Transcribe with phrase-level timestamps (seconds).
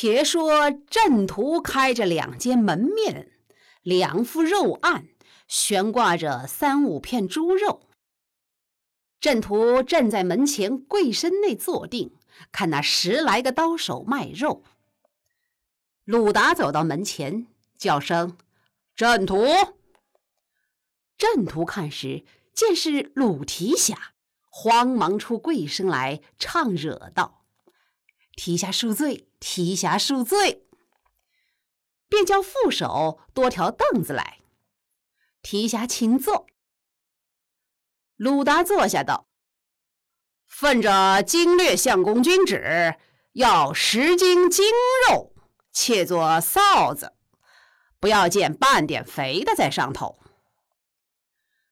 [0.00, 3.32] 且说阵图开着两间门面，
[3.82, 5.08] 两副肉案
[5.48, 7.80] 悬挂着三五片猪肉。
[9.18, 12.14] 阵图站在门前跪身内坐定，
[12.52, 14.62] 看那十来个刀手卖肉。
[16.04, 18.38] 鲁达走到门前，叫声
[18.94, 19.44] ：“阵图！”
[21.18, 22.24] 阵图看时，
[22.54, 24.12] 见是鲁提辖，
[24.48, 27.37] 慌忙出跪身来，唱惹道
[28.38, 30.66] ：“提辖恕罪。”提辖恕罪，
[32.08, 34.40] 便叫副手多条凳子来。
[35.42, 36.48] 提辖请坐。
[38.16, 39.28] 鲁达坐下道
[40.44, 42.96] ：“奉着经略相公君旨，
[43.34, 44.64] 要十斤精
[45.08, 45.32] 肉，
[45.72, 47.14] 切作臊子，
[48.00, 50.18] 不要见半点肥的在上头。”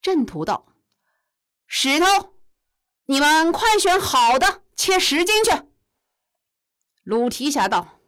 [0.00, 0.72] 郑屠道
[1.66, 2.36] ：“石头，
[3.06, 5.50] 你们快选好的，切十斤去。”
[7.08, 8.00] 鲁提辖道：“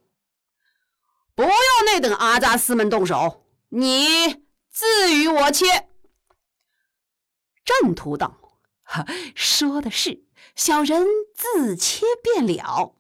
[1.35, 1.51] 不用
[1.87, 5.89] 那等阿扎斯们动手，你自与我切。”
[7.65, 8.59] 正途道：“，
[9.35, 10.25] 说的是，
[10.55, 12.95] 小人自切便了。”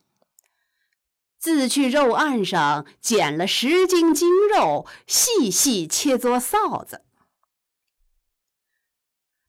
[1.38, 7.04] 自去肉案上捡了十斤精肉，细细切作臊子。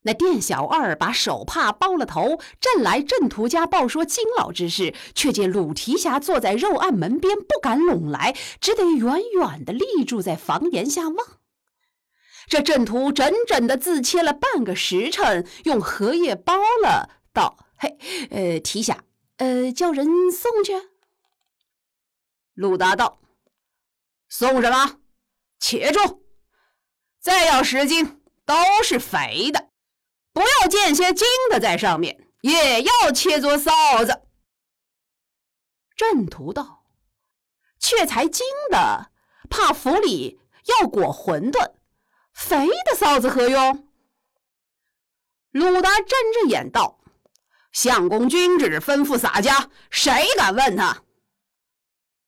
[0.03, 11.17] 那店小二把手帕包了头，正来郑屠家报说金老之事，却见鲁提辖坐在肉案门边，不敢拢来，只得远远的立住在房檐下望。
[12.47, 17.97] 这郑屠整整的自切了半个时辰，用荷叶包了，道：“嘿，
[18.31, 19.03] 呃，提辖，
[19.37, 20.73] 呃，叫人送去。”
[22.55, 23.19] 鲁达道
[24.27, 24.97] ：“送什么？
[25.59, 26.23] 且住！
[27.19, 29.69] 再要十斤，都是肥的。”
[30.33, 34.21] 不要见些精的在上面，也要切作臊子。
[35.95, 36.85] 郑屠道
[37.77, 39.11] ：“却才精的，
[39.49, 41.73] 怕府里要裹馄饨，
[42.33, 43.87] 肥的臊子何用？”
[45.51, 47.01] 鲁达睁着眼道
[47.73, 51.03] ：“相公君旨吩咐洒家，谁敢问他？”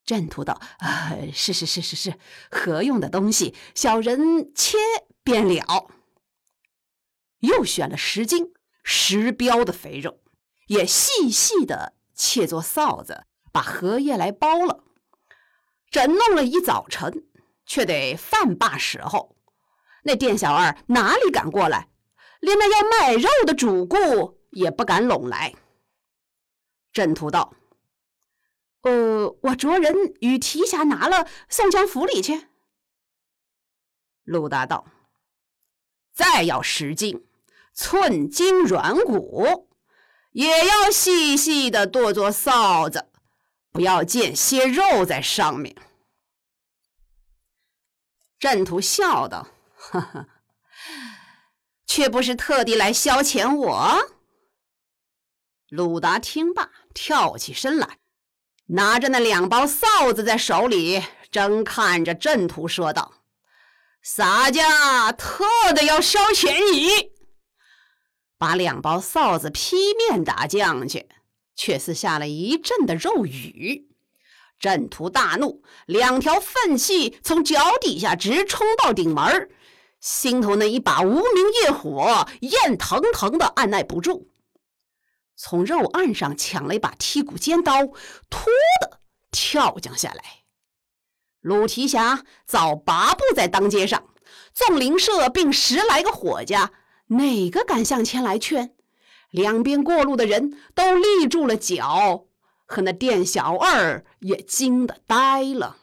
[0.05, 2.19] 郑屠道：“啊，是是是是是，
[2.51, 4.77] 何用的东西，小人切
[5.23, 5.89] 便了。”
[7.43, 10.21] 又选了十斤十膘的肥肉，
[10.67, 14.83] 也细细的切作臊子，把荷叶来包了。
[15.91, 17.25] 整弄了一早晨，
[17.65, 19.35] 却得饭罢时候，
[20.03, 21.89] 那店小二哪里敢过来？
[22.39, 25.53] 连那要卖肉的主顾也不敢拢来。
[26.91, 27.53] 郑屠道
[28.83, 32.47] ：“呃，我着人与提辖拿了，送将府里去。”
[34.23, 34.85] 陆大道
[36.13, 37.25] ：“再要十斤。”
[37.73, 39.69] 寸筋软骨，
[40.31, 43.09] 也要细细的剁做臊子，
[43.71, 45.75] 不要见些肉在上面。
[48.37, 50.27] 郑屠笑道：“哈哈，
[51.87, 54.09] 却不是特地来消遣我。”
[55.69, 57.97] 鲁达听罢，跳起身来，
[58.67, 61.01] 拿着那两包臊子在手里，
[61.31, 63.13] 正看着郑屠说道
[64.03, 67.12] ：“洒家特的要消遣你。”
[68.43, 71.07] 把两包臊子劈面打将去，
[71.55, 73.87] 却似下了一阵的肉雨。
[74.59, 79.49] 阵图大怒，两条粪气从脚底下直冲到顶门
[80.01, 84.27] 心头那一把无名业火焰腾腾的，按耐不住，
[85.37, 88.49] 从肉案上抢了一把剔骨尖刀，突
[88.81, 88.99] 的
[89.31, 90.23] 跳将下来。
[91.39, 94.03] 鲁提辖早拔步在当街上，
[94.53, 96.73] 纵灵社并十来个伙家。
[97.07, 98.75] 哪个敢向前来劝？
[99.29, 102.25] 两边过路的人都立住了脚，
[102.65, 105.77] 和那店小二也惊得呆了。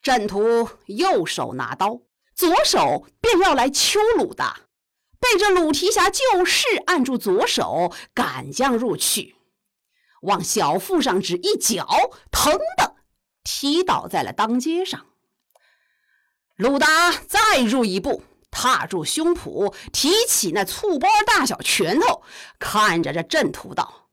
[0.00, 2.00] 阵图右手拿刀，
[2.34, 4.62] 左手便要来揪鲁达，
[5.20, 9.36] 被这鲁提辖就是按住左手，赶将入去，
[10.22, 11.86] 往小腹上只一脚，
[12.32, 12.96] 疼的
[13.44, 15.11] 踢倒在了当街上。
[16.62, 22.22] 鲁达再入一步，踏住胸脯，提起那醋包大小拳头，
[22.60, 24.06] 看着这阵图道：“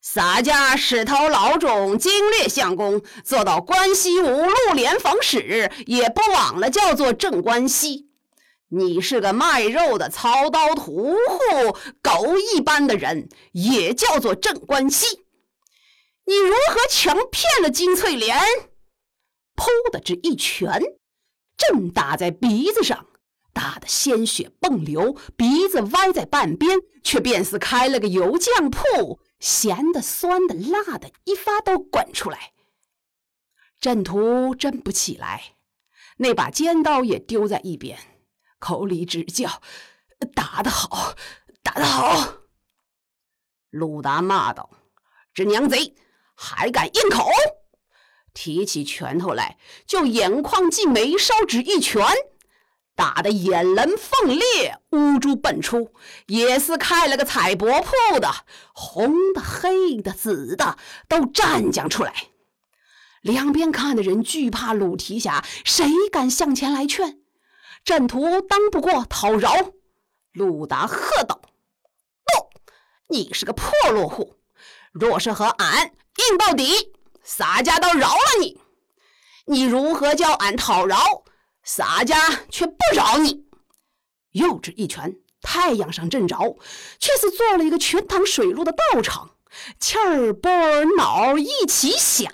[0.00, 8.08] 洒家使头老种精略相公，做到关西五路联防使，也不枉了叫做镇关西。
[8.70, 15.26] 你是个卖肉的操刀屠户，狗一般的人，也叫做镇关西。
[16.24, 18.40] 你如何强骗了金翠莲？”
[19.54, 20.82] 噗的这一拳。
[21.56, 23.06] 正打在鼻子上，
[23.52, 32.52] 打得鲜血迸流，鼻子歪在半边，却便似开了个油酱铺，咸的、酸的、辣的，一发都滚出来。
[33.80, 35.56] 阵图真不起来，
[36.18, 37.98] 那把尖刀也丢在一边，
[38.58, 39.62] 口里只叫
[40.34, 41.14] ：“打得好，
[41.62, 42.34] 打得好！”
[43.70, 44.70] 鲁达骂道
[45.32, 45.94] ：“这娘贼
[46.34, 47.26] 还敢硬口！”
[48.36, 49.56] 提起拳头来，
[49.86, 52.06] 就眼眶进眉梢指一拳。
[52.94, 55.92] 打得眼棱凤裂，乌珠迸出，
[56.26, 58.30] 也是开了个彩帛铺的，
[58.72, 60.78] 红的、黑的、紫的
[61.08, 62.12] 都绽将出来。
[63.22, 67.18] 两边看的人惧怕鲁提辖，谁敢向前来劝？
[67.84, 69.50] 阵图当不过讨饶，
[70.32, 71.40] 鲁达喝道
[72.24, 72.60] ：“不，
[73.08, 74.36] 你是个破落户，
[74.92, 76.94] 若是和俺硬到底，
[77.26, 78.58] 洒家都饶了你。
[79.46, 80.96] 你如何叫俺讨饶？”
[81.68, 83.44] 洒家却不饶你，
[84.30, 86.56] 又指一拳，太阳上正着，
[87.00, 89.36] 却是做了一个全塘水路的道场，
[89.80, 92.32] 气儿波儿脑一起响。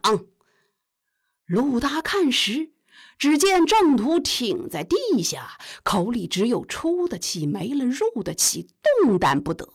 [1.46, 2.72] 鲁达看时，
[3.18, 8.68] 只见郑屠挺在地下，口里只有出的气，没了入的气，
[9.00, 9.72] 动弹不得。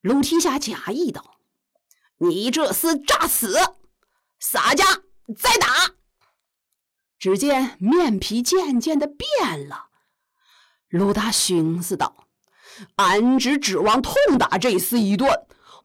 [0.00, 1.38] 鲁提辖假意道
[2.22, 3.58] ：“你这厮诈死，
[4.38, 4.84] 洒家
[5.36, 5.92] 再打。”
[7.18, 9.86] 只见面皮渐渐的变了，
[10.88, 12.26] 鲁达寻思道
[12.96, 15.30] ：“俺只指望痛打这厮一顿，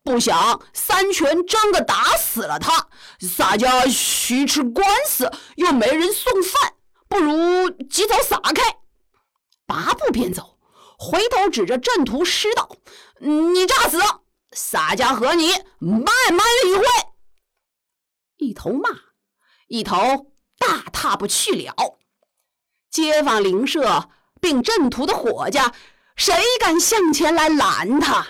[0.04, 2.88] 不想三拳真个打死了他。
[3.19, 6.74] 洒家须吃官司，又没人送饭，
[7.07, 8.78] 不如及早撒开。”
[9.68, 10.57] 八步便走，
[10.98, 12.69] 回头指着阵图师道
[13.22, 14.00] ：“你诈死，
[14.57, 16.83] 洒家和你慢慢理会。”
[18.38, 18.89] 一头骂，
[19.68, 20.33] 一头。
[20.59, 22.00] 大踏步去了，
[22.89, 24.09] 街坊邻舍
[24.42, 25.59] 并镇图的伙计，
[26.15, 28.25] 谁敢向前来拦他？